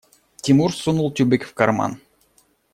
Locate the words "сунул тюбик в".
0.73-1.53